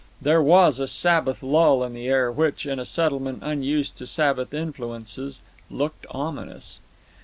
[0.19, 4.51] There was a Sabbath lull in the air which, in a settlement unused to Sabbath
[4.51, 6.79] influences, looked ominous.